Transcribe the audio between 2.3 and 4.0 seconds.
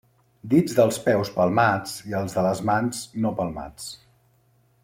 de les mans no palmats.